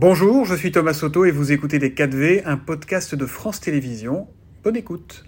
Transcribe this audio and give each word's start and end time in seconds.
Bonjour, 0.00 0.44
je 0.44 0.54
suis 0.54 0.70
Thomas 0.70 0.94
Soto 0.94 1.24
et 1.24 1.32
vous 1.32 1.50
écoutez 1.50 1.80
Les 1.80 1.90
4V, 1.90 2.42
un 2.44 2.56
podcast 2.56 3.16
de 3.16 3.26
France 3.26 3.58
Télévisions. 3.58 4.28
Bonne 4.62 4.76
écoute. 4.76 5.24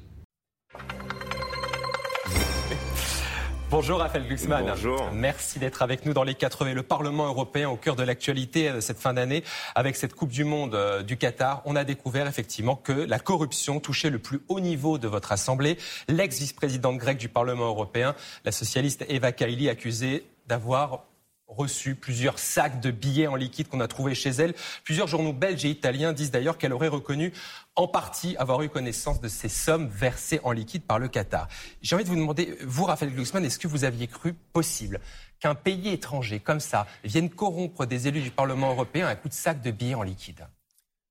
Bonjour 3.69 3.99
Raphaël 3.99 4.29
Glucksmann. 4.29 4.67
Bonjour. 4.69 5.11
Merci 5.13 5.59
d'être 5.59 5.83
avec 5.83 6.07
nous 6.07 6.13
dans 6.13 6.23
les 6.23 6.35
4V. 6.35 6.73
Le 6.73 6.85
Parlement 6.85 7.27
européen 7.27 7.69
au 7.69 7.75
cœur 7.75 7.97
de 7.97 8.05
l'actualité 8.05 8.81
cette 8.81 9.01
fin 9.01 9.13
d'année 9.13 9.43
avec 9.75 9.97
cette 9.97 10.15
Coupe 10.15 10.31
du 10.31 10.45
Monde 10.45 10.77
euh, 10.77 11.03
du 11.03 11.17
Qatar. 11.17 11.63
On 11.65 11.75
a 11.75 11.83
découvert 11.83 12.29
effectivement 12.29 12.77
que 12.77 12.93
la 12.93 13.19
corruption 13.19 13.81
touchait 13.81 14.11
le 14.11 14.21
plus 14.21 14.39
haut 14.47 14.61
niveau 14.61 14.99
de 14.99 15.09
votre 15.09 15.33
Assemblée. 15.33 15.79
L'ex-vice-présidente 16.07 16.97
grecque 16.97 17.19
du 17.19 17.29
Parlement 17.29 17.67
européen, 17.67 18.15
la 18.45 18.53
socialiste 18.53 19.05
Eva 19.09 19.33
Kaili, 19.33 19.69
accusée 19.69 20.27
d'avoir 20.47 21.10
reçu 21.51 21.95
plusieurs 21.95 22.39
sacs 22.39 22.81
de 22.81 22.91
billets 22.91 23.27
en 23.27 23.35
liquide 23.35 23.69
qu'on 23.69 23.81
a 23.81 23.89
trouvés 23.89 24.15
chez 24.15 24.31
elle. 24.31 24.55
Plusieurs 24.85 25.09
journaux 25.09 25.33
belges 25.33 25.65
et 25.65 25.71
italiens 25.71 26.13
disent 26.13 26.31
d'ailleurs 26.31 26.59
qu'elle 26.59 26.73
aurait 26.73 26.89
reconnu 26.89 27.33
en 27.77 27.89
partie 27.89 28.37
avoir 28.37 28.63
eu 28.63 28.69
connaissance 28.69 29.21
de 29.21 29.29
ces 29.29 29.49
sommes 29.49 29.89
versées 29.89 30.41
en 30.45 30.53
liquide 30.53 30.83
par 30.83 30.99
le 30.99 31.09
Qatar. 31.09 31.49
J'ai 31.83 31.95
envie 31.95 32.05
de 32.05 32.09
vous 32.09 32.17
demander, 32.17 32.57
vous, 32.63 32.85
Raphaël 32.85 33.13
Glucksmann, 33.13 33.45
est-ce 33.45 33.59
que 33.59 33.69
vous 33.69 33.85
aviez 33.85 34.07
cru 34.07 34.35
possible 34.53 35.01
qu'un 35.41 35.55
pays 35.55 35.89
étranger 35.89 36.41
comme 36.41 36.61
ça 36.61 36.87
vienne 37.05 37.31
corrompre 37.31 37.87
des 37.87 38.09
élus 38.09 38.23
du 38.23 38.31
Parlement 38.31 38.71
européen 38.71 39.07
à 39.07 39.17
coup 39.17 39.29
de 39.29 39.35
sacs 39.35 39.63
de 39.63 39.71
billets 39.71 39.95
en 39.95 40.03
liquide? 40.03 40.47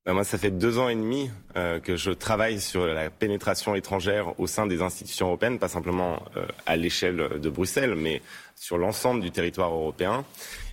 Moi, 0.07 0.23
ça 0.23 0.37
fait 0.37 0.51
deux 0.51 0.77
ans 0.79 0.89
et 0.89 0.95
demi 0.95 1.29
euh, 1.55 1.79
que 1.79 1.95
je 1.95 2.11
travaille 2.11 2.59
sur 2.59 2.85
la 2.85 3.09
pénétration 3.09 3.75
étrangère 3.75 4.39
au 4.39 4.47
sein 4.47 4.65
des 4.65 4.81
institutions 4.81 5.27
européennes, 5.27 5.59
pas 5.59 5.67
simplement 5.67 6.23
euh, 6.35 6.45
à 6.65 6.77
l'échelle 6.77 7.39
de 7.39 7.49
Bruxelles, 7.49 7.95
mais 7.95 8.21
sur 8.55 8.77
l'ensemble 8.77 9.21
du 9.21 9.31
territoire 9.31 9.71
européen. 9.71 10.25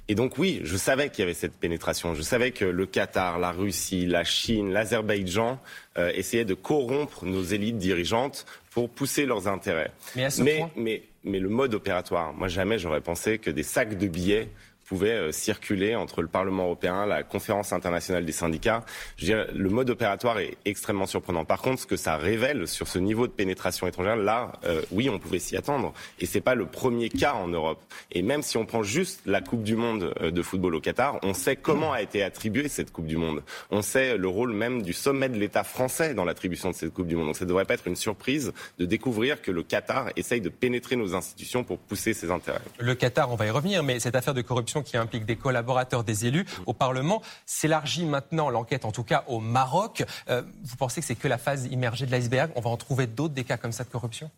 Et 0.08 0.14
donc 0.14 0.38
oui, 0.38 0.60
je 0.62 0.76
savais 0.76 1.10
qu'il 1.10 1.20
y 1.20 1.22
avait 1.22 1.34
cette 1.34 1.56
pénétration. 1.56 2.14
Je 2.14 2.22
savais 2.22 2.52
que 2.52 2.64
le 2.64 2.86
Qatar, 2.86 3.38
la 3.38 3.50
Russie, 3.50 4.06
la 4.06 4.22
Chine, 4.22 4.72
l'Azerbaïdjan 4.72 5.58
euh, 5.98 6.12
essayaient 6.14 6.44
de 6.44 6.54
corrompre 6.54 7.24
nos 7.24 7.42
élites 7.42 7.78
dirigeantes 7.78 8.46
pour 8.70 8.88
pousser 8.88 9.26
leurs 9.26 9.48
intérêts. 9.48 9.90
Mais, 10.14 10.24
à 10.24 10.30
ce 10.30 10.42
mais, 10.42 10.58
point... 10.58 10.70
mais, 10.76 11.02
mais 11.24 11.40
le 11.40 11.48
mode 11.48 11.74
opératoire, 11.74 12.32
moi 12.32 12.46
jamais 12.46 12.78
j'aurais 12.78 13.00
pensé 13.00 13.38
que 13.38 13.50
des 13.50 13.64
sacs 13.64 13.98
de 13.98 14.06
billets 14.06 14.48
pouvait 14.86 15.10
euh, 15.10 15.32
circuler 15.32 15.94
entre 15.94 16.22
le 16.22 16.28
Parlement 16.28 16.64
européen, 16.64 17.06
la 17.06 17.22
conférence 17.22 17.72
internationale 17.72 18.24
des 18.24 18.32
syndicats. 18.32 18.84
Je 19.16 19.34
veux 19.34 19.46
le 19.54 19.68
mode 19.68 19.90
opératoire 19.90 20.38
est 20.38 20.56
extrêmement 20.64 21.06
surprenant. 21.06 21.44
Par 21.44 21.60
contre, 21.60 21.82
ce 21.82 21.86
que 21.86 21.96
ça 21.96 22.16
révèle 22.16 22.68
sur 22.68 22.88
ce 22.88 22.98
niveau 22.98 23.26
de 23.26 23.32
pénétration 23.32 23.86
étrangère, 23.86 24.16
là, 24.16 24.52
euh, 24.64 24.82
oui, 24.92 25.08
on 25.10 25.18
pouvait 25.18 25.38
s'y 25.38 25.56
attendre. 25.56 25.92
Et 26.20 26.26
c'est 26.26 26.40
pas 26.40 26.54
le 26.54 26.66
premier 26.66 27.08
cas 27.08 27.34
en 27.34 27.48
Europe. 27.48 27.80
Et 28.12 28.22
même 28.22 28.42
si 28.42 28.56
on 28.56 28.64
prend 28.64 28.82
juste 28.82 29.20
la 29.26 29.40
Coupe 29.40 29.62
du 29.62 29.76
Monde 29.76 30.14
euh, 30.20 30.30
de 30.30 30.42
football 30.42 30.74
au 30.74 30.80
Qatar, 30.80 31.18
on 31.22 31.34
sait 31.34 31.56
comment 31.56 31.92
a 31.92 32.02
été 32.02 32.22
attribuée 32.22 32.68
cette 32.68 32.92
Coupe 32.92 33.06
du 33.06 33.16
Monde. 33.16 33.42
On 33.70 33.82
sait 33.82 34.16
le 34.16 34.28
rôle 34.28 34.52
même 34.52 34.82
du 34.82 34.92
sommet 34.92 35.28
de 35.28 35.38
l'État 35.38 35.64
français 35.64 36.14
dans 36.14 36.24
l'attribution 36.24 36.70
de 36.70 36.74
cette 36.74 36.92
Coupe 36.92 37.08
du 37.08 37.16
Monde. 37.16 37.26
Donc 37.26 37.36
ça 37.36 37.44
ne 37.44 37.48
devrait 37.48 37.64
pas 37.64 37.74
être 37.74 37.86
une 37.86 37.96
surprise 37.96 38.52
de 38.78 38.86
découvrir 38.86 39.42
que 39.42 39.50
le 39.50 39.62
Qatar 39.62 40.10
essaye 40.16 40.40
de 40.40 40.48
pénétrer 40.48 40.96
nos 40.96 41.14
institutions 41.14 41.64
pour 41.64 41.78
pousser 41.78 42.14
ses 42.14 42.30
intérêts. 42.30 42.60
Le 42.78 42.94
Qatar, 42.94 43.30
on 43.32 43.36
va 43.36 43.46
y 43.46 43.50
revenir, 43.50 43.82
mais 43.82 44.00
cette 44.00 44.14
affaire 44.14 44.34
de 44.34 44.42
corruption 44.42 44.75
qui 44.82 44.96
implique 44.96 45.24
des 45.24 45.36
collaborateurs 45.36 46.04
des 46.04 46.26
élus 46.26 46.46
au 46.66 46.72
Parlement 46.72 47.22
s'élargit 47.44 48.04
maintenant, 48.04 48.50
l'enquête 48.50 48.84
en 48.84 48.92
tout 48.92 49.04
cas, 49.04 49.24
au 49.28 49.40
Maroc. 49.40 50.04
Euh, 50.28 50.42
vous 50.62 50.76
pensez 50.76 51.00
que 51.00 51.06
c'est 51.06 51.14
que 51.14 51.28
la 51.28 51.38
phase 51.38 51.66
immergée 51.66 52.06
de 52.06 52.10
l'iceberg? 52.10 52.50
On 52.56 52.60
va 52.60 52.70
en 52.70 52.76
trouver 52.76 53.06
d'autres 53.06 53.34
des 53.34 53.44
cas 53.44 53.56
comme 53.56 53.72
ça 53.72 53.84
de 53.84 53.88
corruption? 53.88 54.30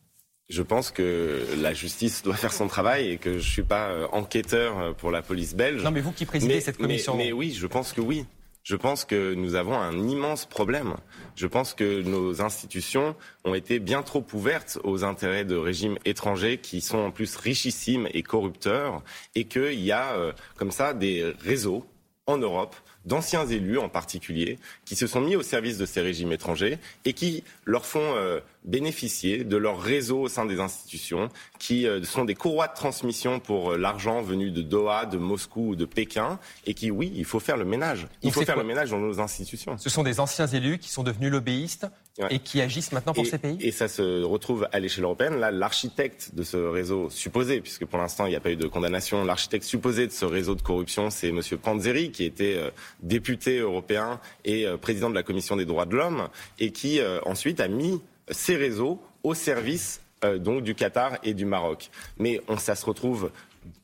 Je 0.49 0.63
pense 0.63 0.91
que 0.91 1.47
la 1.61 1.75
justice 1.75 2.23
doit 2.23 2.37
faire 2.37 2.55
son 2.55 2.69
travail 2.69 3.11
et 3.11 3.19
que 3.19 3.33
je 3.33 3.37
ne 3.37 3.43
suis 3.43 3.63
pas 3.63 3.89
euh, 3.89 4.07
enquêteur 4.13 4.79
euh, 4.79 4.93
pour 4.93 5.11
la 5.11 5.21
police 5.21 5.55
belge. 5.55 5.83
Non, 5.83 5.91
mais 5.91 6.01
vous 6.01 6.13
qui 6.13 6.25
présidez 6.25 6.55
mais, 6.55 6.61
cette 6.61 6.79
commission. 6.79 7.17
Mais, 7.17 7.27
mais, 7.27 7.33
oui, 7.33 7.53
je 7.53 7.67
pense 7.67 7.93
que 7.93 8.01
oui. 8.01 8.25
Je 8.69 8.77
pense 8.77 9.07
que 9.07 9.33
nous 9.33 9.55
avons 9.55 9.79
un 9.79 10.07
immense 10.07 10.45
problème. 10.45 10.97
Je 11.37 11.47
pense 11.47 11.73
que 11.73 12.03
nos 12.03 12.43
institutions 12.43 13.17
ont 13.47 13.55
été 13.55 13.79
bien 13.79 14.03
trop 14.03 14.23
ouvertes 14.35 14.79
aux 14.85 15.05
intérêts 15.05 15.47
de 15.47 15.57
régimes 15.57 15.97
étrangers 16.05 16.59
qui 16.59 16.83
sont 16.83 16.99
en 16.99 17.11
plus 17.11 17.35
richissimes 17.37 18.09
et 18.13 18.23
corrupteurs 18.23 19.03
et 19.35 19.45
qu'il 19.45 19.81
y 19.81 19.91
a 19.91 20.13
euh, 20.17 20.35
comme 20.59 20.71
ça 20.71 20.93
des 20.93 21.33
réseaux 21.41 21.87
en 22.27 22.37
Europe 22.37 22.77
d'anciens 23.09 23.47
élus 23.47 23.79
en 23.79 23.89
particulier, 23.89 24.59
qui 24.85 24.95
se 24.95 25.07
sont 25.07 25.21
mis 25.21 25.35
au 25.35 25.43
service 25.43 25.79
de 25.79 25.87
ces 25.87 26.01
régimes 26.01 26.31
étrangers 26.31 26.79
et 27.05 27.15
qui 27.15 27.43
leur 27.65 27.87
font 27.87 28.15
euh, 28.15 28.41
bénéficier 28.65 29.45
de 29.45 29.57
leur 29.57 29.81
réseau 29.81 30.21
au 30.21 30.29
sein 30.29 30.45
des 30.45 30.61
institutions, 30.61 31.31
qui 31.59 31.87
euh, 31.87 32.03
sont 32.05 32.25
des 32.25 32.35
courroies 32.35 32.69
de 32.69 32.75
transmission 32.75 33.41
pour 33.41 33.73
euh, 33.73 33.79
l'argent 33.79 34.21
venu 34.21 34.51
de 34.51 34.63
Doha, 34.63 35.07
de 35.07 35.17
Moscou 35.17 35.71
ou 35.71 35.77
de 35.77 35.87
Pékin, 35.87 36.39
et 36.67 36.75
qui, 36.75 36.91
oui, 36.91 37.13
il 37.17 37.25
faut 37.25 37.41
faire 37.41 37.57
le 37.57 37.65
ménage. 37.65 38.07
Il 38.23 38.27
Donc 38.27 38.35
faut 38.35 38.45
faire 38.45 38.59
le 38.59 38.65
ménage 38.65 38.91
dans 38.91 38.99
nos 38.99 39.21
institutions. 39.21 39.77
Ce 39.79 39.89
sont 39.89 40.03
des 40.03 40.21
anciens 40.21 40.47
élus 40.47 40.79
qui 40.79 40.91
sont 40.91 41.03
devenus 41.03 41.33
lobbyistes 41.33 41.87
Ouais. 42.19 42.35
et 42.35 42.39
qui 42.41 42.61
agissent 42.61 42.91
maintenant 42.91 43.13
pour 43.13 43.25
et, 43.25 43.29
ces 43.29 43.39
pays 43.39 43.57
et 43.61 43.71
ça 43.71 43.87
se 43.87 44.25
retrouve 44.25 44.67
à 44.73 44.81
l'échelle 44.81 45.05
européenne. 45.05 45.37
Là, 45.39 45.53
l'architecte 45.53 46.35
de 46.35 46.43
ce 46.43 46.57
réseau 46.57 47.11
supposé, 47.11 47.61
puisque 47.61 47.85
pour 47.85 48.01
l'instant 48.01 48.27
il 48.27 48.31
n'y 48.31 48.37
a 48.37 48.41
pas 48.41 48.51
eu 48.51 48.57
de 48.57 48.67
condamnation, 48.67 49.25
l'architecte 49.25 49.65
supposé 49.65 50.09
de 50.09 50.13
ce 50.13 50.25
réseau 50.25 50.57
de 50.57 50.63
corruption, 50.63 51.11
c'est 51.11 51.29
M. 51.29 51.41
Panzeri, 51.63 52.11
qui 52.11 52.25
était 52.25 52.57
euh, 52.57 52.71
député 53.01 53.59
européen 53.59 54.21
et 54.45 54.67
euh, 54.67 54.77
président 54.77 55.11
de 55.11 55.15
la 55.15 55.23
Commission 55.23 55.55
des 55.55 55.65
droits 55.65 55.87
de 55.87 55.95
l'homme, 55.95 56.29
et 56.59 56.73
qui 56.73 56.99
euh, 56.99 57.21
ensuite 57.25 57.61
a 57.61 57.69
mis 57.69 58.01
ces 58.29 58.57
réseaux 58.57 59.01
au 59.23 59.35
service 59.35 60.01
donc 60.41 60.65
du 60.65 60.75
Qatar 60.75 61.19
et 61.23 61.33
du 61.33 61.45
Maroc. 61.45 61.91
Mais 62.19 62.41
on, 62.49 62.57
ça 62.57 62.75
se 62.75 62.85
retrouve 62.85 63.31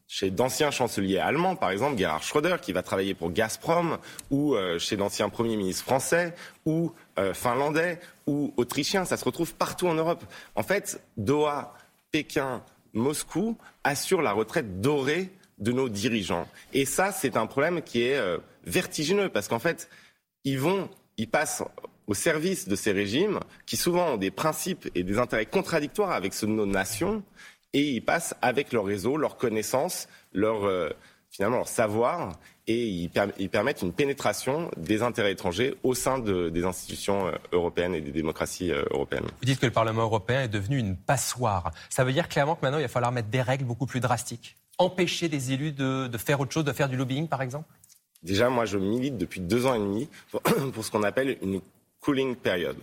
chez 0.07 0.31
d'anciens 0.31 0.71
chanceliers 0.71 1.19
allemands, 1.19 1.57
par 1.57 1.71
exemple 1.71 1.99
Gerhard 1.99 2.23
Schröder, 2.23 2.57
qui 2.61 2.73
va 2.73 2.83
travailler 2.83 3.15
pour 3.15 3.33
Gazprom, 3.33 3.99
ou 4.31 4.55
euh, 4.55 4.79
chez 4.79 4.97
d'anciens 4.97 5.29
premiers 5.29 5.57
ministres 5.57 5.85
français, 5.85 6.35
ou 6.67 6.93
euh, 7.19 7.35
finlandais, 7.35 8.01
ou 8.27 8.53
autrichiens. 8.57 9.05
Ça 9.05 9.17
se 9.17 9.25
retrouve 9.25 9.55
partout 9.55 9.89
en 9.89 9.95
Europe. 9.95 10.25
En 10.55 10.63
fait, 10.63 11.03
Doha, 11.17 11.75
Pékin, 12.11 12.63
Moscou 12.93 13.57
assurent 13.83 14.23
la 14.23 14.33
retraite 14.33 14.81
dorée 14.81 15.31
de 15.59 15.73
nos 15.73 15.89
dirigeants. 15.89 16.49
Et 16.73 16.85
ça, 16.85 17.13
c'est 17.13 17.37
un 17.37 17.47
problème 17.47 17.83
qui 17.83 18.03
est 18.03 18.17
euh, 18.17 18.39
vertigineux, 18.65 19.29
parce 19.29 19.49
qu'en 19.49 19.59
fait, 19.59 19.89
ils 20.45 20.59
vont, 20.59 20.91
ils 21.17 21.29
passent 21.29 21.63
au 22.07 22.15
service 22.15 22.69
de 22.69 22.77
ces 22.77 22.93
régimes 22.93 23.41
qui 23.67 23.77
souvent 23.77 24.13
ont 24.13 24.17
des 24.17 24.31
principes 24.31 24.91
et 24.95 25.03
des 25.03 25.19
intérêts 25.19 25.47
contradictoires 25.47 26.13
avec 26.13 26.35
ceux 26.35 26.47
de 26.47 26.53
nos 26.53 26.67
nations 26.67 27.23
et 27.75 27.91
ils 27.91 28.03
passent 28.03 28.35
avec 28.41 28.73
leur 28.73 28.87
réseau, 28.87 29.19
leurs 29.19 29.37
connaissances, 29.37 30.09
leur, 30.33 30.65
euh, 30.65 30.89
finalement 31.29 31.59
leur 31.59 31.69
savoir 31.69 32.39
et 32.67 32.87
ils, 32.87 33.11
per 33.11 33.27
ils, 33.39 33.51
permettent 33.51 33.83
une 33.83 33.93
pénétration 33.93 34.71
des 34.79 35.03
intérêts 35.03 35.33
étrangers 35.33 35.75
au 35.83 35.95
sein 35.95 36.19
de, 36.19 36.49
des 36.49 36.65
institutions 36.65 37.27
euh, 37.27 37.33
européennes 37.53 37.95
et 37.95 38.01
des 38.01 38.13
démocraties 38.13 38.73
euh, 38.73 38.85
européennes. 38.91 39.27
Vous 39.41 39.45
dites 39.45 39.61
que 39.61 39.67
le 39.67 39.73
Parlement 39.73 40.03
européen 40.03 40.43
est 40.43 40.49
devenu 40.49 40.79
une 40.79 40.97
passoire. 40.97 41.73
Ça 41.91 42.05
veut 42.05 42.13
dire 42.13 42.29
clairement 42.29 42.55
que 42.55 42.61
maintenant 42.63 42.79
il 42.79 42.83
va 42.83 42.89
falloir 42.89 43.13
mettre 43.13 43.29
des 43.29 43.43
règles 43.43 43.65
beaucoup 43.65 43.87
plus 43.87 44.01
drastiques. 44.01 44.57
Empêcher 44.79 45.29
des 45.29 45.53
élus 45.53 45.73
de, 45.73 46.07
de 46.07 46.19
faire 46.19 46.41
autre 46.41 46.53
chose, 46.53 46.65
de 46.65 46.73
faire 46.73 46.89
du 46.89 46.97
lobbying 46.97 47.29
par 47.29 47.43
exemple? 47.43 47.69
Déjà, 48.23 48.49
moi 48.49 48.65
je 48.65 48.79
milite 48.79 49.19
depuis 49.19 49.41
deux 49.41 49.67
ans 49.67 49.75
et 49.75 49.81
demi 49.81 50.09
pour, 50.31 50.41
pour 50.73 50.85
ce 50.85 50.91
qu'on 50.91 51.03
appelle 51.03 51.37
une 51.43 51.61
cooling 52.01 52.37
veut 52.37 52.77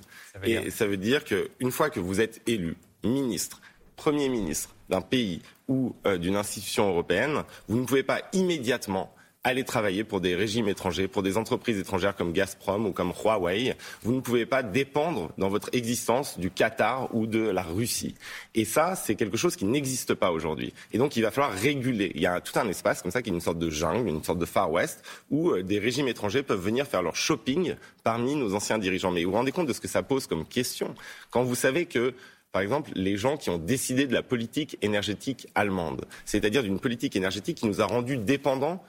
et 0.43 0.71
ça 0.71 0.87
veut 0.87 0.97
dire 0.97 1.23
qu'une 1.23 1.71
fois 1.71 1.89
que 1.89 1.99
vous 1.99 2.21
êtes 2.21 2.41
élu 2.47 2.75
ministre, 3.03 3.61
Premier 3.95 4.29
ministre 4.29 4.75
d'un 4.91 5.01
pays 5.01 5.41
ou 5.67 5.95
euh, 6.05 6.17
d'une 6.17 6.35
institution 6.35 6.89
européenne, 6.89 7.43
vous 7.67 7.79
ne 7.79 7.85
pouvez 7.85 8.03
pas 8.03 8.21
immédiatement 8.33 9.11
aller 9.43 9.63
travailler 9.63 10.03
pour 10.03 10.21
des 10.21 10.35
régimes 10.35 10.67
étrangers, 10.67 11.07
pour 11.07 11.23
des 11.23 11.37
entreprises 11.37 11.79
étrangères 11.79 12.15
comme 12.15 12.31
Gazprom 12.31 12.85
ou 12.85 12.91
comme 12.91 13.11
Huawei. 13.11 13.75
Vous 14.03 14.13
ne 14.13 14.19
pouvez 14.19 14.45
pas 14.45 14.61
dépendre 14.61 15.31
dans 15.37 15.49
votre 15.49 15.69
existence 15.73 16.37
du 16.37 16.51
Qatar 16.51 17.13
ou 17.15 17.25
de 17.25 17.39
la 17.39 17.63
Russie. 17.63 18.15
Et 18.53 18.65
ça, 18.65 18.95
c'est 18.95 19.15
quelque 19.15 19.37
chose 19.37 19.55
qui 19.55 19.65
n'existe 19.65 20.13
pas 20.13 20.31
aujourd'hui. 20.31 20.73
Et 20.93 20.99
donc, 20.99 21.15
il 21.15 21.23
va 21.23 21.31
falloir 21.31 21.53
réguler. 21.53 22.11
Il 22.13 22.21
y 22.21 22.27
a 22.27 22.39
tout 22.39 22.57
un 22.59 22.67
espace 22.67 23.01
comme 23.01 23.11
ça 23.11 23.23
qui 23.23 23.31
est 23.31 23.33
une 23.33 23.41
sorte 23.41 23.57
de 23.57 23.69
jungle, 23.69 24.07
une 24.09 24.23
sorte 24.23 24.39
de 24.39 24.45
Far 24.45 24.71
West, 24.71 25.03
où 25.31 25.51
euh, 25.51 25.63
des 25.63 25.79
régimes 25.79 26.07
étrangers 26.07 26.43
peuvent 26.43 26.61
venir 26.61 26.85
faire 26.85 27.01
leur 27.01 27.15
shopping 27.15 27.75
parmi 28.03 28.35
nos 28.35 28.53
anciens 28.53 28.77
dirigeants. 28.77 29.11
Mais 29.11 29.23
vous 29.23 29.31
vous 29.31 29.37
rendez 29.37 29.51
compte 29.51 29.67
de 29.67 29.73
ce 29.73 29.81
que 29.81 29.87
ça 29.87 30.03
pose 30.03 30.27
comme 30.27 30.45
question? 30.45 30.93
Quand 31.31 31.43
vous 31.43 31.55
savez 31.55 31.87
que 31.87 32.13
par 32.51 32.61
exemple, 32.61 32.91
les 32.95 33.17
gens 33.17 33.37
qui 33.37 33.49
ont 33.49 33.57
décidé 33.57 34.07
de 34.07 34.13
la 34.13 34.23
politique 34.23 34.77
énergétique 34.81 35.47
allemande, 35.55 36.05
c'est-à-dire 36.25 36.63
d'une 36.63 36.79
politique 36.79 37.15
énergétique 37.15 37.57
qui 37.57 37.65
nous 37.65 37.81
a 37.81 37.85
rendus 37.85 38.17
dépendants 38.17 38.83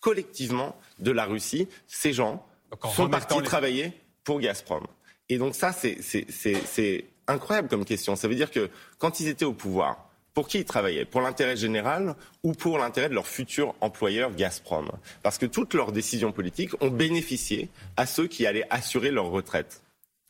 collectivement 0.00 0.76
de 0.98 1.10
la 1.12 1.24
Russie, 1.24 1.68
ces 1.86 2.12
gens 2.12 2.44
Donc, 2.70 2.92
sont 2.92 3.08
partis 3.08 3.38
les- 3.38 3.42
travailler 3.44 3.92
pour 4.24 4.40
Gazprom. 4.40 4.84
Et 5.28 5.38
donc 5.38 5.54
ça, 5.54 5.72
c'est 5.72 7.04
incroyable 7.28 7.68
comme 7.68 7.84
question. 7.84 8.16
Ça 8.16 8.28
veut 8.28 8.34
dire 8.34 8.50
que 8.50 8.70
quand 8.98 9.20
ils 9.20 9.28
étaient 9.28 9.44
au 9.44 9.52
pouvoir, 9.52 10.08
pour 10.34 10.48
qui 10.48 10.58
ils 10.58 10.64
travaillaient? 10.64 11.06
Pour 11.06 11.22
l'intérêt 11.22 11.56
général 11.56 12.14
ou 12.42 12.52
pour 12.52 12.76
l'intérêt 12.76 13.08
de 13.08 13.14
leur 13.14 13.26
futur 13.26 13.74
employeur 13.80 14.34
Gazprom? 14.34 14.90
Parce 15.22 15.38
que 15.38 15.46
toutes 15.46 15.72
leurs 15.74 15.92
décisions 15.92 16.30
politiques 16.30 16.72
ont 16.82 16.90
bénéficié 16.90 17.70
à 17.96 18.04
ceux 18.04 18.26
qui 18.26 18.46
allaient 18.46 18.66
assurer 18.68 19.10
leur 19.10 19.26
retraite. 19.30 19.80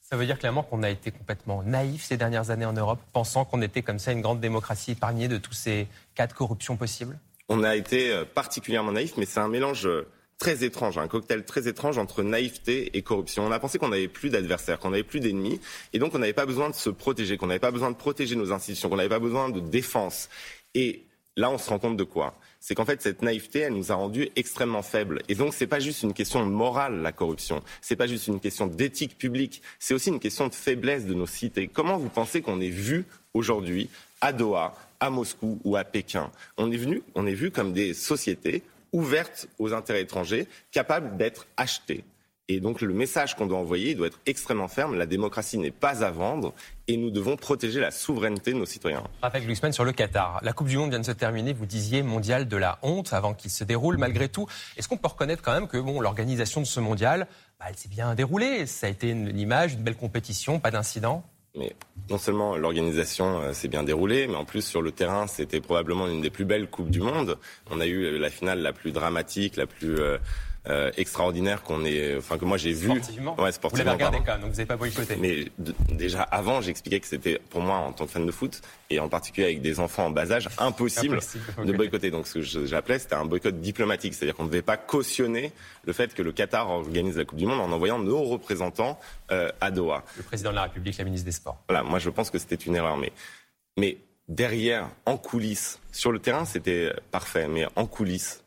Ça 0.09 0.17
veut 0.17 0.27
dire 0.27 0.39
clairement 0.39 0.63
qu'on 0.63 0.83
a 0.83 0.91
été 0.91 1.11
complètement 1.11 1.63
naïf 1.65 2.05
ces 2.05 2.17
dernières 2.17 2.51
années 2.51 2.65
en 2.65 2.73
Europe, 2.73 3.01
pensant 3.13 3.45
qu'on 3.45 3.61
était 3.61 3.83
comme 3.83 3.99
ça 3.99 4.13
une 4.13 4.21
grande 4.21 4.41
démocratie 4.41 4.93
épargnée 4.93 5.27
de 5.27 5.37
tous 5.37 5.53
ces 5.53 5.89
cas 6.15 6.27
de 6.27 6.33
corruption 6.33 6.77
possibles 6.77 7.19
on 7.49 7.63
a 7.63 7.77
été 7.77 8.13
euh, 8.13 8.25
particulièrement 8.25 8.93
naïf, 8.93 9.15
mais 9.17 9.27
c'est 9.27 9.41
un 9.41 9.49
mélange 9.49 9.87
euh, 9.87 10.07
très 10.39 10.65
étrange, 10.65 10.99
un 10.99 11.09
cocktail 11.09 11.45
très 11.45 11.69
étrange 11.69 11.99
entre 11.99 12.23
naïveté 12.23 12.97
et 12.97 13.03
corruption. 13.03 13.47
On 13.47 13.53
a 13.53 13.59
pensé 13.59 13.79
qu'on 13.79 13.89
n'avait 13.89 14.09
plus 14.09 14.31
d'adversaires, 14.31 14.79
qu'on 14.79 14.91
n'avait 14.91 15.03
plus 15.03 15.21
d'ennemis, 15.21 15.61
et 15.93 15.99
donc 15.99 16.15
on 16.15 16.19
n'avait 16.19 16.33
pas 16.33 16.47
besoin 16.47 16.69
de 16.71 16.75
se 16.75 16.91
protéger, 16.91 17.37
qu'on 17.37 17.47
n'avait 17.47 17.61
pas 17.61 17.71
besoin 17.71 17.91
de 17.91 17.97
protéger 17.97 18.37
nos 18.37 18.53
institutions, 18.53 18.89
qu'on 18.89 18.97
n'avait 18.97 19.09
pas 19.09 19.19
besoin 19.19 19.49
de 19.49 19.61
défense. 19.61 20.29
Et 20.75 21.07
là, 21.37 21.51
on 21.51 21.59
se 21.59 21.69
rend 21.69 21.79
compte 21.79 21.97
de 21.97 22.05
quoi? 22.05 22.35
C'est 22.61 22.75
qu'en 22.75 22.85
fait 22.85 23.01
cette 23.03 23.23
naïveté, 23.23 23.69
nous 23.71 23.93
a 23.93 23.95
rendus 23.95 24.29
extrêmement 24.37 24.83
faibles. 24.83 25.23
Et 25.29 25.35
donc 25.35 25.55
c'est 25.55 25.67
pas 25.67 25.79
juste 25.79 26.03
une 26.03 26.15
question 26.15 26.45
morale 26.45 27.03
la 27.03 27.13
corruption, 27.13 27.63
c'est 27.81 27.97
pas 27.97 28.07
juste 28.07 28.27
une 28.27 28.41
question 28.41 28.67
d'éthique 28.67 29.19
publique, 29.19 29.63
c'est 29.79 29.95
aussi 29.95 30.09
une 30.09 30.21
question 30.21 30.49
de 30.49 30.55
faiblesse 30.55 31.07
de 31.07 31.15
nos 31.15 31.27
cités. 31.27 31.69
Comment 31.69 31.99
vous 31.99 32.09
pensez 32.09 32.43
qu'on 32.43 32.61
est 32.61 32.71
vu 32.71 33.05
aujourd'hui 33.35 33.89
à 34.21 34.33
Doha, 34.33 34.75
à 34.99 35.11
Moscou 35.11 35.61
ou 35.65 35.77
à 35.77 35.85
Pékin? 35.85 36.31
On 36.57 36.73
est 36.73 36.77
venu, 36.77 37.03
on 37.15 37.27
est 37.27 37.35
vu 37.35 37.51
comme 37.51 37.73
des 37.73 37.95
sociétés 37.95 38.63
ouvertes 38.93 39.49
aux 39.59 39.75
intérêts 39.75 40.03
étrangers, 40.03 40.47
capables 40.73 41.17
d'être 41.17 41.47
achetées. 41.57 42.05
Et 42.49 42.61
donc 42.61 42.81
le 42.81 42.95
message 42.95 43.35
qu'on 43.35 43.47
doit 43.47 43.59
envoyer 43.59 43.97
doit 43.97 44.07
être 44.07 44.21
extrêmement 44.25 44.69
ferme. 44.69 44.97
La 44.97 45.07
démocratie 45.07 45.59
n'est 45.59 45.73
pas 45.73 46.05
à 46.05 46.13
vendre 46.13 46.55
et 46.87 46.97
nous 46.97 47.11
devons 47.11 47.37
protéger 47.37 47.81
la 47.81 47.91
souveraineté 47.91 48.53
de 48.53 48.59
nos 48.59 48.67
citoyens. 48.67 49.03
Raphaël 49.21 49.45
Glucksmann 49.45 49.73
sur 49.73 49.85
le 49.85 49.91
Qatar. 49.91 50.39
La 50.43 50.53
Coupe 50.53 50.69
du 50.69 50.77
Monde 50.77 50.91
vient 50.91 51.01
de 51.01 51.05
se 51.05 51.11
terminer. 51.11 51.53
Vous 51.53 51.67
disiez 51.67 52.05
mondial 52.05 52.47
de 52.47 52.57
la 52.57 52.79
honte 52.83 53.13
avant 53.13 53.35
qu'il 53.35 53.51
se 53.51 53.65
déroule. 53.65 53.97
Malgré 53.97 54.29
tout, 54.29 54.47
est-ce 54.77 54.89
qu'on 54.89 54.97
peut 54.97 55.09
reconnaître 55.09 55.43
quand 55.43 55.55
même 55.55 55.67
que 55.67 55.79
bon, 55.79 56.01
l'organisation 56.01 56.61
de 56.61 56.67
ce 56.67 56.79
mondial, 56.79 57.27
bah, 57.59 57.67
elle 57.69 57.77
s'est 57.77 57.89
bien 57.89 58.15
déroulée. 58.15 58.67
Ça 58.67 58.87
a 58.87 58.91
été 58.91 59.11
une, 59.11 59.37
image, 59.37 59.75
une 59.75 59.83
belle 59.83 59.97
compétition, 59.97 60.61
pas 60.61 60.71
d'incident. 60.71 61.25
Mais 61.57 61.75
non 62.11 62.19
seulement 62.19 62.57
l'organisation 62.57 63.41
euh, 63.41 63.55
s'est 63.55 63.67
bien 63.67 63.83
déroulée, 63.83 64.29
mais 64.29 64.37
en 64.37 64.45
plus 64.45 64.63
sur 64.63 64.83
le 64.83 64.93
terrain, 64.93 65.27
c'était 65.27 65.61
probablement 65.61 66.07
une 66.07 66.21
des 66.21 66.31
plus 66.31 66.45
belles 66.45 66.69
coupes 66.69 66.91
du 66.91 67.01
monde. 67.01 67.39
On 67.71 67.81
a 67.81 67.87
eu 67.87 68.19
la 68.19 68.31
finale 68.31 68.61
la 68.61 68.73
plus 68.73 68.93
dramatique, 68.93 69.57
la 69.57 69.67
plus 69.67 69.99
euh, 69.99 70.19
euh, 70.69 70.91
extraordinaire 70.97 71.63
qu'on 71.63 71.85
est, 71.85 72.17
enfin 72.17 72.39
que 72.39 72.45
moi 72.45 72.57
j'ai 72.57 72.73
vu. 72.73 72.89
Sportivement. 72.89 73.41
Ouais, 73.41 73.53
sportivement. 73.53 73.93
Vous 73.93 73.99
l'avez 73.99 74.05
regardé 74.05 74.27
quand 74.27 74.39
donc 74.41 74.51
vous 74.51 74.57
n'avez 74.57 74.67
pas 74.67 74.77
boycotté. 74.77 75.17
Mais 75.17 75.47
déjà 75.93 76.23
avant, 76.23 76.61
j'expliquais 76.61 76.99
que 76.99 77.07
c'était 77.07 77.41
pour 77.51 77.61
moi 77.61 77.77
en 77.77 77.93
tant 77.93 78.07
que 78.07 78.11
fan 78.11 78.27
de 78.27 78.33
foot 78.33 78.61
et 78.91 78.99
en 78.99 79.09
particulier 79.09 79.47
avec 79.47 79.63
des 79.63 79.79
enfants 79.79 80.07
en 80.07 80.11
bas 80.11 80.33
âge 80.33 80.49
impossible, 80.59 81.21
de 81.65 81.73
boycotter. 81.73 82.11
Donc 82.11 82.27
ce 82.27 82.35
que 82.35 82.67
j'appelais 82.67 82.99
c'était 82.99 83.15
un 83.15 83.25
boycott 83.25 83.61
diplomatique, 83.61 84.15
c'est-à-dire 84.15 84.35
qu'on 84.35 84.45
ne 84.45 84.49
devait 84.49 84.63
pas 84.63 84.77
cautionner 84.77 85.53
le 85.85 85.93
fait 85.93 86.15
que 86.15 86.23
le 86.23 86.33
Qatar 86.33 86.69
organise 86.69 87.17
la 87.17 87.25
Coupe 87.25 87.39
du 87.39 87.47
Monde 87.47 87.61
en 87.61 87.71
envoyant 87.71 87.99
nos 87.99 88.25
représentants 88.25 88.99
euh, 89.31 89.51
à 89.61 89.71
Doha. 89.71 90.03
Le 90.17 90.25
président 90.25 90.51
de 90.51 90.57
la 90.57 90.63
République, 90.65 90.99
la 90.99 91.05
ministre 91.05 91.27
des 91.27 91.33
Sports. 91.33 91.63
Voilà, 91.69 91.85
moi 91.85 91.99
je 92.01 92.11
pense 92.11 92.31
que 92.31 92.39
c'était 92.39 92.57
une 92.57 92.75
erreur, 92.75 92.97
mais 92.97 93.13
mais 93.77 93.99
derrière, 94.29 94.89
en 95.05 95.17
coulisses, 95.17 95.79
sur 95.93 96.11
le 96.11 96.19
terrain 96.19 96.45
c'était 96.45 96.93
parfait, 97.13 97.47
mais 97.47 97.67
en 97.77 97.87
coulisses 97.87 98.43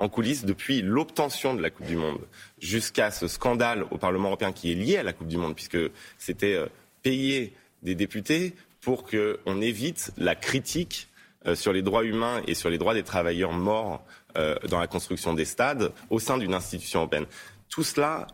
en 0.00 0.08
coulisses 0.08 0.44
depuis 0.44 0.82
l'obtention 0.82 1.54
de 1.54 1.62
la 1.62 1.70
Coupe 1.70 1.86
du 1.86 1.96
Monde 1.96 2.20
jusqu'à 2.58 3.10
ce 3.10 3.28
scandale 3.28 3.84
au 3.90 3.98
Parlement 3.98 4.28
européen 4.28 4.50
qui 4.50 4.72
est 4.72 4.74
lié 4.74 4.96
à 4.96 5.02
la 5.02 5.12
Coupe 5.12 5.28
du 5.28 5.36
Monde, 5.36 5.54
puisque 5.54 5.78
c'était 6.18 6.54
euh, 6.54 6.66
payer 7.02 7.52
des 7.82 7.94
députés 7.94 8.54
pour 8.80 9.04
qu'on 9.04 9.60
évite 9.60 10.12
la 10.16 10.34
critique 10.34 11.08
euh, 11.46 11.54
sur 11.54 11.72
les 11.72 11.82
droits 11.82 12.04
humains 12.04 12.42
et 12.46 12.54
sur 12.54 12.70
les 12.70 12.78
droits 12.78 12.94
des 12.94 13.02
travailleurs 13.02 13.52
morts 13.52 14.02
euh, 14.38 14.56
dans 14.68 14.80
la 14.80 14.86
construction 14.86 15.34
des 15.34 15.44
stades 15.44 15.92
au 16.08 16.18
sein 16.18 16.38
d'une 16.38 16.54
institution 16.54 17.00
européenne. 17.00 17.26
Tout 17.68 17.82
cela 17.82 18.26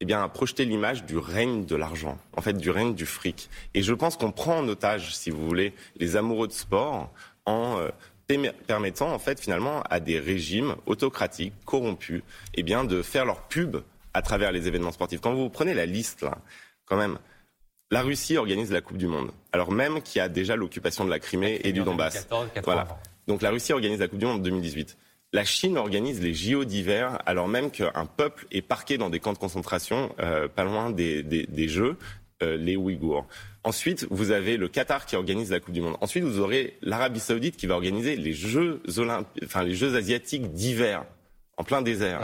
eh 0.00 0.06
bien, 0.06 0.22
a 0.22 0.28
projeté 0.28 0.64
l'image 0.64 1.04
du 1.04 1.18
règne 1.18 1.66
de 1.66 1.76
l'argent, 1.76 2.18
en 2.36 2.40
fait 2.40 2.54
du 2.54 2.70
règne 2.70 2.94
du 2.94 3.06
fric. 3.06 3.48
Et 3.74 3.82
je 3.82 3.92
pense 3.92 4.16
qu'on 4.16 4.32
prend 4.32 4.58
en 4.58 4.68
otage, 4.68 5.14
si 5.14 5.30
vous 5.30 5.46
voulez, 5.46 5.74
les 5.96 6.16
amoureux 6.16 6.48
de 6.48 6.52
sport 6.52 7.12
en 7.46 7.78
permettant 8.26 9.12
en 9.12 9.18
fait 9.18 9.40
finalement 9.40 9.82
à 9.90 10.00
des 10.00 10.18
régimes 10.18 10.76
autocratiques 10.86 11.52
corrompus 11.64 12.22
eh 12.54 12.62
bien 12.62 12.84
de 12.84 13.02
faire 13.02 13.24
leur 13.24 13.42
pub 13.42 13.76
à 14.14 14.22
travers 14.22 14.52
les 14.52 14.68
événements 14.68 14.92
sportifs. 14.92 15.20
Quand 15.20 15.34
vous 15.34 15.50
prenez 15.50 15.74
la 15.74 15.86
liste 15.86 16.22
là, 16.22 16.38
quand 16.86 16.96
même, 16.96 17.18
la 17.90 18.02
Russie 18.02 18.36
organise 18.36 18.72
la 18.72 18.80
Coupe 18.80 18.96
du 18.96 19.06
Monde, 19.06 19.30
alors 19.52 19.70
même 19.70 20.00
qu'il 20.02 20.18
y 20.18 20.22
a 20.22 20.28
déjà 20.28 20.56
l'occupation 20.56 21.04
de 21.04 21.10
la 21.10 21.18
Crimée 21.18 21.60
et 21.64 21.72
du 21.72 21.82
Donbass. 21.82 22.26
voilà. 22.64 22.88
Donc 23.26 23.42
la 23.42 23.50
Russie 23.50 23.72
organise 23.72 24.00
la 24.00 24.08
Coupe 24.08 24.18
du 24.18 24.26
Monde 24.26 24.40
en 24.40 24.42
2018. 24.42 24.96
La 25.32 25.44
Chine 25.44 25.76
organise 25.76 26.22
les 26.22 26.32
JO 26.32 26.64
d'hiver 26.64 27.18
alors 27.26 27.48
même 27.48 27.70
qu'un 27.70 28.06
peuple 28.06 28.46
est 28.52 28.62
parqué 28.62 28.98
dans 28.98 29.10
des 29.10 29.18
camps 29.20 29.32
de 29.32 29.38
concentration 29.38 30.14
euh, 30.20 30.48
pas 30.48 30.64
loin 30.64 30.90
des, 30.90 31.22
des, 31.22 31.44
des 31.46 31.68
Jeux, 31.68 31.96
euh, 32.42 32.56
les 32.56 32.76
Ouïghours. 32.76 33.26
Ensuite, 33.64 34.06
vous 34.10 34.30
avez 34.30 34.58
le 34.58 34.68
Qatar 34.68 35.06
qui 35.06 35.16
organise 35.16 35.50
la 35.50 35.58
Coupe 35.58 35.72
du 35.72 35.80
Monde. 35.80 35.96
Ensuite, 36.02 36.22
vous 36.22 36.38
aurez 36.38 36.76
l'Arabie 36.82 37.20
Saoudite 37.20 37.56
qui 37.56 37.66
va 37.66 37.74
organiser 37.74 38.14
les 38.16 38.34
Jeux 38.34 38.82
enfin 39.44 39.64
les 39.64 39.74
Jeux 39.74 39.96
asiatiques 39.96 40.52
d'hiver 40.52 41.06
en 41.56 41.64
plein 41.64 41.80
désert. 41.80 42.20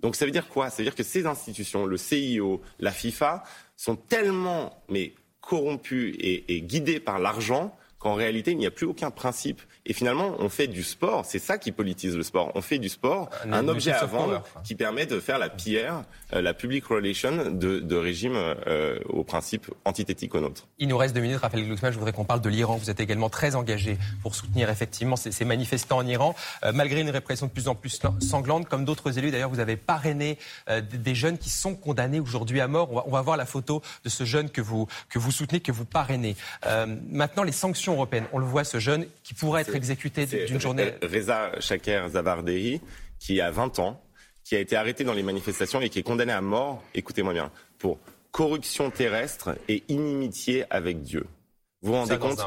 Donc 0.00 0.16
ça 0.16 0.26
veut 0.26 0.30
dire 0.30 0.48
quoi? 0.48 0.68
Ça 0.68 0.78
veut 0.78 0.84
dire 0.84 0.94
que 0.94 1.02
ces 1.02 1.26
institutions, 1.26 1.86
le 1.86 1.96
CIO, 1.96 2.60
la 2.78 2.90
FIFA, 2.90 3.42
sont 3.76 3.96
tellement 3.96 4.82
mais 4.88 5.14
corrompues 5.40 6.10
et, 6.18 6.56
et 6.56 6.60
guidées 6.60 7.00
par 7.00 7.18
l'argent 7.18 7.74
qu'en 7.98 8.14
réalité, 8.14 8.50
il 8.50 8.58
n'y 8.58 8.66
a 8.66 8.70
plus 8.70 8.86
aucun 8.86 9.10
principe. 9.10 9.62
Et 9.84 9.94
finalement, 9.94 10.36
on 10.38 10.48
fait 10.48 10.68
du 10.68 10.84
sport, 10.84 11.24
c'est 11.24 11.40
ça 11.40 11.58
qui 11.58 11.72
politise 11.72 12.16
le 12.16 12.22
sport. 12.22 12.52
On 12.54 12.60
fait 12.60 12.78
du 12.78 12.88
sport 12.88 13.30
un, 13.50 13.66
objet 13.66 13.90
à 13.90 14.04
vendre 14.06 14.44
qui 14.62 14.76
permet 14.76 15.06
de 15.06 15.18
faire 15.18 15.40
la 15.40 15.48
pierre, 15.48 16.04
euh, 16.34 16.40
la 16.40 16.54
public 16.54 16.84
relation 16.84 17.50
de, 17.50 17.80
de 17.80 17.96
régime 17.96 18.36
euh, 18.36 19.00
au 19.08 19.24
principe 19.24 19.72
antithétique 19.84 20.36
au 20.36 20.40
nôtre. 20.40 20.68
Il 20.78 20.86
nous 20.86 20.96
reste 20.96 21.16
deux 21.16 21.20
minutes, 21.20 21.40
Raphaël 21.40 21.66
Glucksmann. 21.66 21.92
Je 21.92 21.98
voudrais 21.98 22.12
qu'on 22.12 22.24
parle 22.24 22.40
de 22.40 22.48
l'Iran. 22.48 22.76
Vous 22.76 22.90
êtes 22.90 23.00
également 23.00 23.28
très 23.28 23.56
engagé 23.56 23.98
pour 24.22 24.36
soutenir 24.36 24.70
effectivement 24.70 25.16
ces, 25.16 25.32
ces 25.32 25.44
manifestants 25.44 25.98
en 25.98 26.06
Iran, 26.06 26.36
euh, 26.62 26.70
malgré 26.72 27.00
une 27.00 27.10
répression 27.10 27.46
de 27.46 27.52
plus 27.52 27.66
en 27.66 27.74
plus 27.74 28.00
sanglante. 28.20 28.68
Comme 28.68 28.84
d'autres 28.84 29.18
élus, 29.18 29.32
d'ailleurs, 29.32 29.50
vous 29.50 29.60
avez 29.60 29.76
parrainé 29.76 30.38
des 30.92 31.14
jeunes 31.14 31.38
qui 31.38 31.50
sont 31.50 31.74
condamnés 31.74 32.20
aujourd'hui 32.20 32.60
à 32.60 32.68
mort. 32.68 32.92
On 32.92 32.94
va, 32.94 33.04
on 33.06 33.10
va, 33.10 33.20
voir 33.20 33.36
la 33.36 33.46
photo 33.46 33.82
de 34.04 34.08
ce 34.08 34.24
jeune 34.24 34.48
que 34.48 34.60
vous, 34.60 34.86
que 35.08 35.18
vous 35.18 35.32
soutenez, 35.32 35.60
que 35.60 35.72
vous 35.72 35.84
parrainez. 35.84 36.36
maintenant, 37.10 37.42
les 37.42 37.52
sanctions 37.52 37.94
européenne. 37.94 38.26
On 38.32 38.38
le 38.38 38.46
voit, 38.46 38.64
ce 38.64 38.78
jeune 38.78 39.06
qui 39.24 39.34
pourrait 39.34 39.62
être 39.62 39.71
exécuté 39.74 40.26
d'une 40.26 40.60
journée. 40.60 40.92
Reza 41.02 41.52
Shaker 41.60 42.08
Zavardehi, 42.10 42.80
qui 43.18 43.40
a 43.40 43.50
20 43.50 43.78
ans, 43.78 44.02
qui 44.44 44.56
a 44.56 44.60
été 44.60 44.76
arrêté 44.76 45.04
dans 45.04 45.14
les 45.14 45.22
manifestations 45.22 45.80
et 45.80 45.88
qui 45.88 45.98
est 45.98 46.02
condamné 46.02 46.32
à 46.32 46.40
mort, 46.40 46.82
écoutez-moi 46.94 47.32
bien, 47.32 47.50
pour 47.78 47.98
corruption 48.30 48.90
terrestre 48.90 49.56
et 49.68 49.84
inimitié 49.88 50.64
avec 50.70 51.02
Dieu. 51.02 51.26
Vous 51.82 51.92
vous 51.92 51.98
rendez 51.98 52.16
compte 52.18 52.38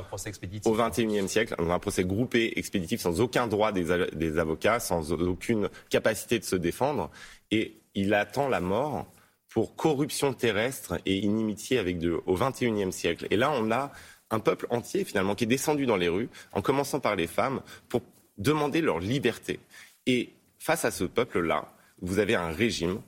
Au 0.65 0.73
XXIe 0.73 1.27
siècle, 1.27 1.55
dans 1.57 1.69
un 1.69 1.79
procès 1.79 2.05
groupé, 2.05 2.53
expéditif, 2.55 3.01
sans 3.01 3.19
aucun 3.19 3.47
droit 3.47 3.73
des, 3.73 4.07
des, 4.13 4.39
avocats, 4.39 4.79
sans 4.79 5.11
aucune 5.11 5.69
capacité 5.89 6.39
de 6.39 6.45
se 6.45 6.55
défendre, 6.55 7.11
et 7.51 7.81
il 7.95 8.13
attend 8.13 8.47
la 8.47 8.61
mort 8.61 9.05
pour 9.49 9.75
corruption 9.75 10.33
terrestre 10.33 10.99
et 11.05 11.17
inimitié 11.17 11.79
avec 11.79 11.97
Dieu 11.97 12.19
au 12.25 12.35
XXIe 12.35 12.91
siècle. 12.91 13.27
Et 13.29 13.37
là, 13.37 13.51
on 13.51 13.71
a 13.71 13.91
un 14.31 14.39
peuple 14.39 14.67
entier 14.69 15.05
finalement 15.05 15.35
qui 15.35 15.43
est 15.43 15.47
descendu 15.47 15.85
dans 15.85 15.97
les 15.97 16.09
rues, 16.09 16.29
en 16.51 16.61
commençant 16.61 16.99
par 16.99 17.15
les 17.15 17.27
femmes, 17.27 17.61
pour 17.89 18.01
demander 18.37 18.81
leur 18.81 18.99
liberté. 18.99 19.59
Et 20.05 20.33
face 20.59 20.85
à 20.85 20.91
ce 20.91 21.03
peuple-là, 21.03 21.71
vous 22.01 22.19
avez 22.19 22.35
un 22.35 22.49
régime 22.49 23.01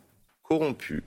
corrompu, 0.44 1.04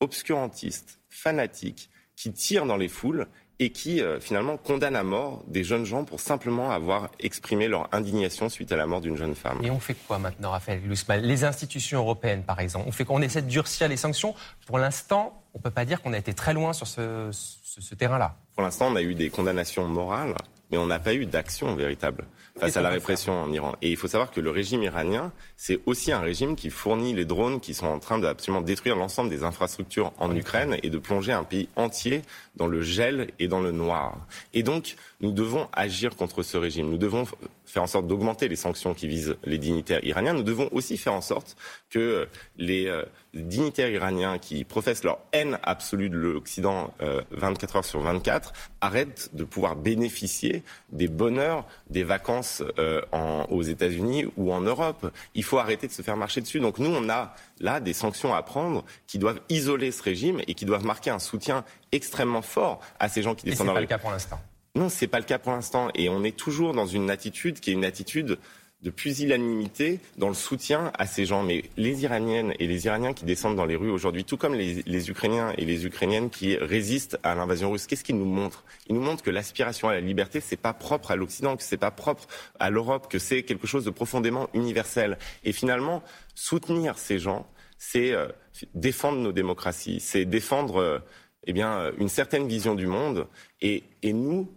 obscurantiste, 0.00 0.98
fanatique, 1.08 1.90
qui 2.16 2.32
tire 2.32 2.66
dans 2.66 2.76
les 2.76 2.88
foules 2.88 3.26
et 3.60 3.70
qui 3.70 4.00
euh, 4.00 4.18
finalement 4.20 4.56
condamne 4.56 4.96
à 4.96 5.02
mort 5.02 5.44
des 5.46 5.64
jeunes 5.64 5.84
gens 5.84 6.04
pour 6.04 6.18
simplement 6.18 6.70
avoir 6.70 7.10
exprimé 7.20 7.68
leur 7.68 7.94
indignation 7.94 8.48
suite 8.48 8.72
à 8.72 8.76
la 8.76 8.86
mort 8.86 9.02
d'une 9.02 9.16
jeune 9.16 9.34
femme. 9.34 9.60
Et 9.62 9.70
on 9.70 9.78
fait 9.78 9.94
quoi 9.94 10.18
maintenant, 10.18 10.50
Raphaël 10.50 10.80
Glucksmann 10.82 11.20
Les 11.20 11.44
institutions 11.44 11.98
européennes, 11.98 12.42
par 12.42 12.58
exemple, 12.60 12.88
on 12.88 13.04
qu'on 13.04 13.22
essaie 13.22 13.42
de 13.42 13.48
durcir 13.48 13.88
les 13.88 13.98
sanctions? 13.98 14.34
Pour 14.66 14.78
l'instant, 14.78 15.39
on 15.54 15.58
ne 15.58 15.62
peut 15.62 15.70
pas 15.70 15.84
dire 15.84 16.00
qu'on 16.02 16.12
a 16.12 16.18
été 16.18 16.34
très 16.34 16.54
loin 16.54 16.72
sur 16.72 16.86
ce, 16.86 17.30
ce 17.32 17.94
terrain-là. 17.94 18.36
Pour 18.54 18.62
l'instant, 18.62 18.88
on 18.88 18.96
a 18.96 19.02
eu 19.02 19.14
des 19.14 19.30
condamnations 19.30 19.86
morales, 19.86 20.34
mais 20.70 20.78
on 20.78 20.86
n'a 20.86 20.98
pas 20.98 21.14
eu 21.14 21.26
d'action 21.26 21.74
véritable 21.74 22.26
face 22.58 22.76
à 22.76 22.82
la 22.82 22.90
répression 22.90 23.42
en 23.42 23.52
Iran. 23.52 23.74
Et 23.80 23.90
il 23.90 23.96
faut 23.96 24.08
savoir 24.08 24.30
que 24.30 24.40
le 24.40 24.50
régime 24.50 24.82
iranien, 24.82 25.32
c'est 25.56 25.80
aussi 25.86 26.12
un 26.12 26.20
régime 26.20 26.56
qui 26.56 26.70
fournit 26.70 27.14
les 27.14 27.24
drones 27.24 27.60
qui 27.60 27.74
sont 27.74 27.86
en 27.86 27.98
train 27.98 28.18
d'absolument 28.18 28.60
détruire 28.60 28.96
l'ensemble 28.96 29.30
des 29.30 29.42
infrastructures 29.42 30.12
en 30.18 30.34
Ukraine 30.34 30.76
et 30.82 30.90
de 30.90 30.98
plonger 30.98 31.32
un 31.32 31.44
pays 31.44 31.68
entier 31.76 32.22
dans 32.56 32.66
le 32.66 32.82
gel 32.82 33.30
et 33.38 33.48
dans 33.48 33.60
le 33.60 33.72
noir. 33.72 34.18
Et 34.52 34.62
donc, 34.62 34.96
nous 35.20 35.32
devons 35.32 35.68
agir 35.72 36.16
contre 36.16 36.42
ce 36.42 36.56
régime. 36.56 36.90
Nous 36.90 36.98
devons 36.98 37.24
faire 37.70 37.82
en 37.82 37.86
sorte 37.86 38.06
d'augmenter 38.06 38.48
les 38.48 38.56
sanctions 38.56 38.94
qui 38.94 39.08
visent 39.08 39.36
les 39.44 39.58
dignitaires 39.58 40.04
iraniens. 40.04 40.32
Nous 40.32 40.42
devons 40.42 40.68
aussi 40.72 40.96
faire 40.96 41.14
en 41.14 41.20
sorte 41.20 41.56
que 41.88 42.28
les 42.56 42.86
euh, 42.86 43.04
dignitaires 43.34 43.90
iraniens 43.90 44.38
qui 44.38 44.64
professent 44.64 45.04
leur 45.04 45.18
haine 45.32 45.58
absolue 45.62 46.10
de 46.10 46.16
l'Occident 46.16 46.92
24 47.30 47.74
euh, 47.74 47.78
heures 47.78 47.84
sur 47.84 48.00
24 48.00 48.52
arrêtent 48.80 49.30
de 49.34 49.44
pouvoir 49.44 49.76
bénéficier 49.76 50.62
des 50.90 51.08
bonheurs 51.08 51.66
des 51.88 52.02
vacances 52.02 52.62
euh, 52.78 53.02
aux 53.50 53.62
États-Unis 53.62 54.26
ou 54.36 54.52
en 54.52 54.60
Europe. 54.60 55.12
Il 55.34 55.44
faut 55.44 55.58
arrêter 55.58 55.86
de 55.86 55.92
se 55.92 56.02
faire 56.02 56.16
marcher 56.16 56.40
dessus. 56.40 56.60
Donc 56.60 56.78
nous, 56.78 56.90
on 56.90 57.08
a 57.08 57.34
là 57.60 57.80
des 57.80 57.92
sanctions 57.92 58.34
à 58.34 58.42
prendre 58.42 58.84
qui 59.06 59.18
doivent 59.18 59.40
isoler 59.48 59.92
ce 59.92 60.02
régime 60.02 60.40
et 60.46 60.54
qui 60.54 60.64
doivent 60.64 60.84
marquer 60.84 61.10
un 61.10 61.18
soutien 61.18 61.64
extrêmement 61.92 62.42
fort 62.42 62.80
à 62.98 63.08
ces 63.08 63.22
gens 63.22 63.34
qui 63.34 63.46
descendent 63.46 63.68
dans 63.68 63.74
pas 63.74 63.80
le 63.80 63.86
cas 63.86 63.98
pour 63.98 64.10
l'instant. 64.10 64.40
Non, 64.76 64.88
c'est 64.88 65.08
pas 65.08 65.18
le 65.18 65.24
cas 65.24 65.38
pour 65.38 65.52
l'instant. 65.52 65.88
Et 65.94 66.08
on 66.08 66.22
est 66.22 66.36
toujours 66.36 66.72
dans 66.72 66.86
une 66.86 67.10
attitude 67.10 67.60
qui 67.60 67.70
est 67.70 67.74
une 67.74 67.84
attitude 67.84 68.38
de 68.82 68.90
pusillanimité 68.90 70.00
dans 70.16 70.28
le 70.28 70.34
soutien 70.34 70.90
à 70.98 71.06
ces 71.06 71.26
gens. 71.26 71.42
Mais 71.42 71.64
les 71.76 72.02
Iraniennes 72.04 72.54
et 72.58 72.66
les 72.66 72.86
Iraniens 72.86 73.12
qui 73.12 73.24
descendent 73.24 73.56
dans 73.56 73.66
les 73.66 73.76
rues 73.76 73.90
aujourd'hui, 73.90 74.24
tout 74.24 74.36
comme 74.36 74.54
les, 74.54 75.10
Ukrainiens 75.10 75.52
et 75.58 75.64
les 75.64 75.86
Ukrainiennes 75.86 76.30
qui 76.30 76.56
résistent 76.56 77.18
à 77.22 77.34
l'invasion 77.34 77.70
russe, 77.70 77.86
qu'est-ce 77.86 78.04
qu'ils 78.04 78.16
nous 78.16 78.24
montrent? 78.24 78.64
Ils 78.86 78.94
nous 78.94 79.02
montrent 79.02 79.22
que 79.22 79.30
l'aspiration 79.30 79.88
à 79.88 79.94
la 79.94 80.00
liberté, 80.00 80.40
c'est 80.40 80.56
pas 80.56 80.72
propre 80.72 81.10
à 81.10 81.16
l'Occident, 81.16 81.56
que 81.56 81.62
c'est 81.62 81.76
pas 81.76 81.90
propre 81.90 82.26
à 82.58 82.70
l'Europe, 82.70 83.10
que 83.10 83.18
c'est 83.18 83.42
quelque 83.42 83.66
chose 83.66 83.84
de 83.84 83.90
profondément 83.90 84.48
universel. 84.54 85.18
Et 85.44 85.52
finalement, 85.52 86.02
soutenir 86.34 86.96
ces 86.96 87.18
gens, 87.18 87.46
c'est 87.76 88.12
euh, 88.12 88.28
défendre 88.74 89.18
nos 89.18 89.32
démocraties, 89.32 90.00
c'est 90.00 90.24
défendre 90.24 90.76
euh, 90.76 90.98
eh 91.46 91.52
bien, 91.52 91.92
une 91.98 92.08
certaine 92.08 92.48
vision 92.48 92.74
du 92.74 92.86
monde. 92.86 93.26
Et 93.60 93.82
nous, 94.04 94.48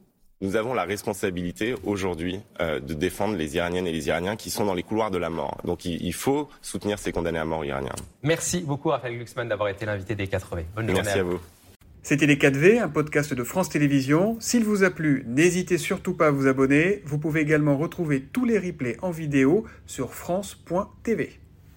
nous 0.44 0.58
avons 0.58 0.74
la 0.74 0.84
responsabilité 0.84 1.74
aujourd'hui 1.86 2.42
euh, 2.60 2.80
de 2.80 2.94
défendre 2.94 3.36
les 3.36 3.56
Iraniennes 3.56 3.88
et 3.88 3.94
les 3.94 4.08
Iraniens 4.10 4.36
qui 4.36 4.50
sont 4.50 4.66
dans 4.66 4.74
les 4.74 4.84
couloirs 4.84 5.10
de 5.10 5.18
la 5.18 5.30
mort. 5.30 5.58
Donc 5.64 5.86
il, 5.86 6.14
faut 6.14 6.50
soutenir 6.62 7.00
ces 7.00 7.12
condamnés 7.12 7.40
à 7.40 7.46
mort 7.46 7.64
iraniens. 7.66 7.96
Merci 8.22 8.62
beaucoup 8.62 8.90
Raphaël 8.90 9.16
Glucksmann 9.16 9.48
d'avoir 9.48 9.70
été 9.70 9.86
l'invité 9.86 10.16
des 10.16 10.28
4V. 10.28 10.66
Bonne 10.76 10.88
journée. 10.88 10.94
Merci 10.94 11.20
à 11.20 11.24
vous. 11.24 11.40
C'était 12.04 12.26
Les 12.26 12.36
4V, 12.36 12.82
un 12.82 12.90
podcast 12.90 13.34
de 13.34 13.44
France 13.46 13.70
Télévisions. 13.70 14.36
S'il 14.42 14.66
vous 14.66 14.84
a 14.84 14.90
plu, 14.90 15.24
n'hésitez 15.26 15.78
surtout 15.78 16.14
pas 16.14 16.28
à 16.28 16.32
vous 16.32 16.48
abonner. 16.48 17.02
Vous 17.06 17.18
pouvez 17.18 17.40
également 17.40 17.78
retrouver 17.78 18.22
tous 18.22 18.44
les 18.44 18.60
replays 18.60 18.98
en 19.02 19.12
vidéo 19.12 19.64
sur 19.88 20.14
France.tv. 20.14 21.40